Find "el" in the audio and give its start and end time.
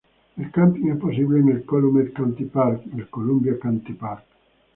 0.35-0.49, 1.49-1.63, 3.01-3.07